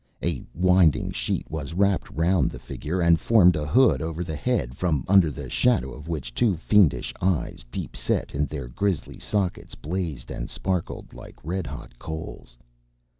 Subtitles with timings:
[0.23, 4.73] A winding sheet was wrapped round the figure, and formed a hood over the head,
[4.75, 9.75] from under the shadow of which two fiendish eyes, deep set in their grisly sockets,
[9.75, 12.57] blazed and sparkled like red hot coals.